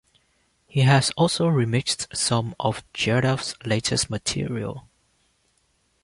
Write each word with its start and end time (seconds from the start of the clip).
He 0.65 0.79
has 0.79 1.11
also 1.11 1.45
remixed 1.47 2.15
some 2.17 2.55
of 2.59 2.83
Geldof's 2.91 3.53
latest 3.67 4.09
material. 4.09 4.87